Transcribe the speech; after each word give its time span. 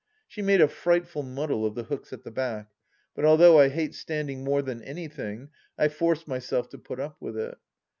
She 0.27 0.41
made 0.41 0.61
a 0.61 0.67
frightful 0.67 1.21
muddle 1.21 1.63
of 1.63 1.75
the 1.75 1.83
hooks 1.83 2.11
at 2.11 2.23
the 2.23 2.31
back; 2.31 2.71
but 3.13 3.23
although 3.23 3.59
I 3.59 3.69
hate 3.69 3.93
stand 3.93 4.31
ing 4.31 4.43
more 4.43 4.63
than 4.63 4.81
anything, 4.81 5.49
I 5.77 5.89
forced 5.89 6.27
myself 6.27 6.69
to 6.69 6.79
put 6.79 6.99
up 6.99 7.17
with 7.21 7.37
it. 7.37 7.55